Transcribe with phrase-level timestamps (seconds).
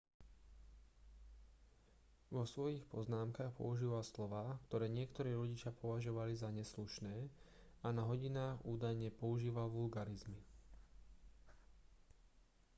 [2.35, 7.15] vo svojich poznámkach používal slová ktoré niektorí rodičia považovali za neslušné
[7.85, 10.39] a na hodinách údajne používal vulgárizmy